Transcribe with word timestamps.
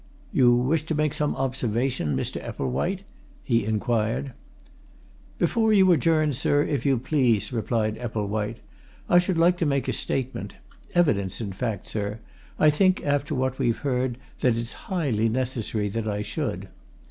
"You 0.33 0.55
wish 0.55 0.81
to 0.87 0.95
make 0.95 1.13
some 1.13 1.35
observation, 1.35 2.17
Mr. 2.17 2.43
Epplewhite?" 2.43 3.03
he 3.43 3.63
inquired. 3.63 4.33
"Before 5.37 5.71
you 5.71 5.91
adjourn, 5.91 6.33
sir, 6.33 6.63
if 6.63 6.87
you 6.87 6.97
please," 6.97 7.53
replied 7.53 7.99
Epplewhite, 7.99 8.61
"I 9.07 9.19
should 9.19 9.37
like 9.37 9.57
to 9.57 9.65
make 9.67 9.87
a 9.87 9.93
statement 9.93 10.55
evidence, 10.95 11.39
in 11.39 11.51
fact, 11.53 11.85
sir. 11.85 12.17
I 12.57 12.71
think, 12.71 13.05
after 13.05 13.35
what 13.35 13.59
we've 13.59 13.77
heard, 13.85 14.17
that 14.39 14.57
it's 14.57 14.73
highly 14.89 15.29
necessary 15.29 15.87
that 15.89 16.07
I 16.07 16.23
should." 16.23 16.69